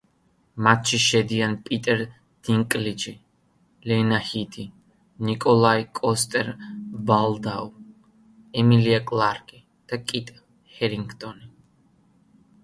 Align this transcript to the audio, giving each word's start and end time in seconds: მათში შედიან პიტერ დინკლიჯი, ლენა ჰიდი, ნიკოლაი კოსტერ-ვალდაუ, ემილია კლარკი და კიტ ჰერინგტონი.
მათში 0.67 0.97
შედიან 1.01 1.51
პიტერ 1.65 1.99
დინკლიჯი, 2.47 3.13
ლენა 3.91 4.17
ჰიდი, 4.31 4.65
ნიკოლაი 5.29 5.85
კოსტერ-ვალდაუ, 6.01 7.69
ემილია 8.65 8.99
კლარკი 9.13 9.61
და 9.93 10.01
კიტ 10.13 10.33
ჰერინგტონი. 10.81 11.53